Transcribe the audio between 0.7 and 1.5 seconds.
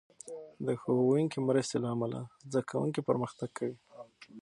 ښوونکې